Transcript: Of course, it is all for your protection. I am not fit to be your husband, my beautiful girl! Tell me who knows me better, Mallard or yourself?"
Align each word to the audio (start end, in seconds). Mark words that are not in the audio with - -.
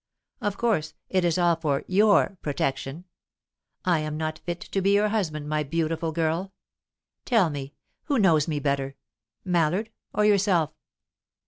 Of 0.41 0.57
course, 0.57 0.95
it 1.09 1.23
is 1.23 1.37
all 1.37 1.55
for 1.55 1.83
your 1.85 2.35
protection. 2.41 3.05
I 3.85 3.99
am 3.99 4.17
not 4.17 4.39
fit 4.39 4.59
to 4.61 4.81
be 4.81 4.95
your 4.95 5.09
husband, 5.09 5.47
my 5.47 5.61
beautiful 5.61 6.11
girl! 6.11 6.53
Tell 7.23 7.51
me 7.51 7.75
who 8.05 8.17
knows 8.17 8.47
me 8.47 8.57
better, 8.59 8.95
Mallard 9.45 9.91
or 10.11 10.25
yourself?" 10.25 10.73